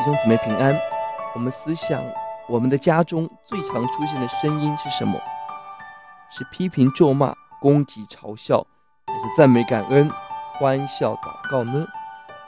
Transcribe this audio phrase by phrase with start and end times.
[0.00, 0.74] 弟兄姊妹平安。
[1.34, 2.02] 我们思想，
[2.48, 5.20] 我们的家中最常出现的声音是什么？
[6.30, 8.66] 是批评、咒骂、攻击、嘲笑，
[9.06, 10.10] 还是赞美、感恩、
[10.54, 11.86] 欢笑、祷告呢？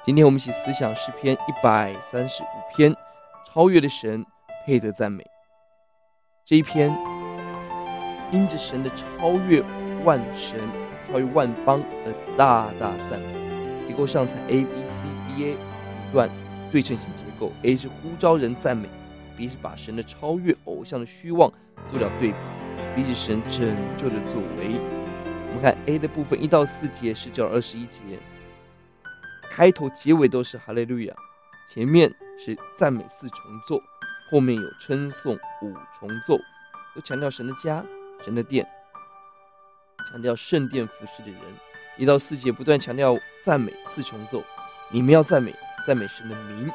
[0.03, 2.97] 今天我们一起思想诗篇一百三十五篇，
[3.47, 4.25] 超越的神
[4.65, 5.23] 配得赞美。
[6.47, 6.91] 这一篇
[8.31, 9.63] 因着神的超越
[10.05, 10.59] 万神、
[11.07, 13.87] 超越万邦而大大赞美。
[13.87, 16.31] 结构上采 A B C B A 五段
[16.73, 18.89] 对称性结构，A 是呼召人赞美
[19.37, 21.53] ，B 是把神的超越偶像的虚妄
[21.87, 22.37] 做了对比
[22.97, 24.81] ，C 是神拯救的作为。
[25.49, 28.19] 我们看 A 的部分，一到四节十九二十一节。
[29.51, 31.15] 开头、结尾都是哈利路亚，
[31.69, 33.79] 前面是赞美四重奏，
[34.31, 36.39] 后面有称颂五重奏，
[36.95, 37.85] 都强调神的家、
[38.25, 38.67] 神的殿，
[40.11, 41.41] 强调圣殿服饰的人。
[41.99, 44.43] 一到四节不断强调赞美四重奏，
[44.91, 45.55] 你们要赞美，
[45.87, 46.71] 赞美神的名，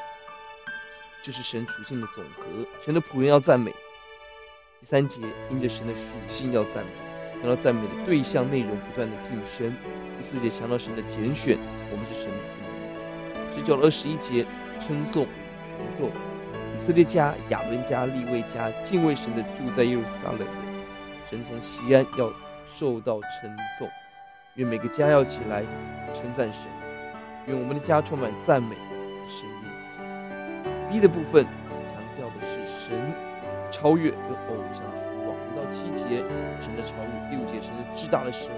[1.22, 2.44] 就是神属性的总和。
[2.86, 3.72] 神的仆人要赞美。
[4.80, 6.91] 第三节因着神的属性要赞美，
[7.35, 9.73] 强调赞美的对象内容不断的晋升。
[10.17, 11.58] 第四节强调神的拣选，
[11.91, 13.55] 我们是神的子民。
[13.55, 14.45] 十九到二十一节
[14.80, 15.28] 称颂
[15.63, 16.11] 重奏，
[16.78, 20.45] 以色列家、亚伦家、利未家敬畏神的住在耶路撒冷的，
[21.30, 22.31] 神从西安要
[22.67, 23.89] 受到称颂。
[24.55, 25.63] 愿每个家要起来
[26.13, 26.67] 称赞神，
[27.47, 28.75] 愿我们的家充满赞美
[29.28, 29.64] 声音。
[30.89, 33.14] B 的部分强调的是神
[33.69, 35.36] 超越跟偶像的虚妄。
[35.36, 36.23] 五到七节
[36.59, 38.50] 神的超越，第五节神的至大的神，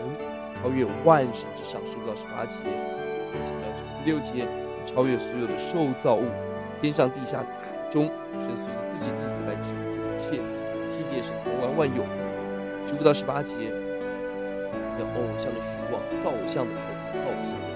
[0.61, 1.81] 超越万神之上。
[1.91, 4.47] 十五到十八节强调这第六节。
[4.85, 6.25] 超越所有的受造物，
[6.81, 7.45] 天上地下海
[7.91, 10.41] 中，神随着自己的意思来拯救一切。
[10.89, 12.03] 七节是统管万有，
[12.87, 13.71] 十五到十八节
[14.97, 16.73] 要偶像的虚妄，造偶像的
[17.13, 17.69] 偶像的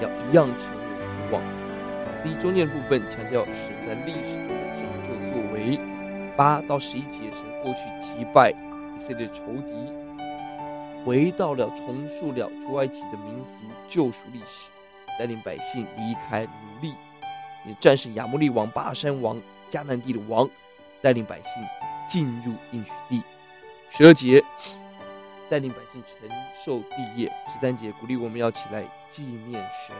[0.00, 1.63] 要一样成为虚妄。
[2.24, 5.78] C 中间部分强调神在历史中的拯救作为。
[6.34, 9.74] 八到十一节神过去击败以色列的仇敌，
[11.04, 13.50] 回到了重塑了出埃及的民俗
[13.90, 14.70] 救赎历史。
[15.18, 16.94] 带领百姓离开奴隶，
[17.66, 20.48] 也战胜亚摩利王、巴珊王、迦南地的王，
[21.02, 21.62] 带领百姓
[22.08, 23.22] 进入应许地。
[23.90, 24.42] 十二节
[25.48, 26.28] 带领百姓承
[26.64, 27.30] 受地业。
[27.46, 29.94] 十三节鼓励我们要起来纪念神。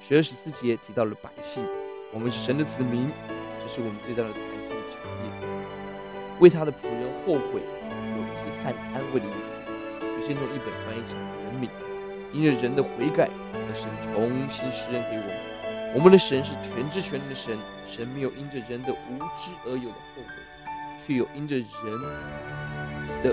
[0.00, 1.64] 十二十四节提到了百姓，
[2.12, 3.10] 我们神的子民，
[3.60, 5.30] 这是我们最大的财富产业。
[6.40, 9.60] 为他的仆人后悔，有遗憾安慰的意思。
[10.02, 11.68] 有些从一本翻译成怜悯，
[12.32, 13.28] 因着人的悔改。
[13.72, 17.56] 神重新施恩给我们，我们的神是全知全能的神，
[17.86, 20.28] 神没有因着人的无知而有的后悔，
[21.06, 21.64] 却有因着人
[23.22, 23.32] 的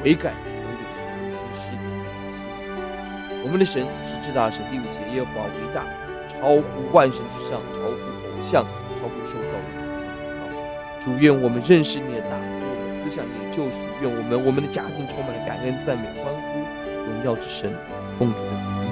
[0.00, 3.42] 悔改而有重新施恩。
[3.42, 5.82] 我们的神是至大神，第五节耶和华为大，
[6.42, 8.64] 超乎万神之上，超乎偶像，
[8.98, 11.04] 超乎受造物。
[11.04, 16.58] 主愿我们认识你的大，我们思想你的救赎，愿我们我们的家庭充满了感恩、赞美、欢呼、
[17.06, 17.72] 荣耀之神，
[18.18, 18.91] 奉主的名。